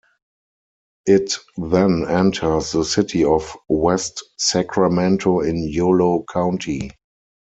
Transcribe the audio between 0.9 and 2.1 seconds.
It then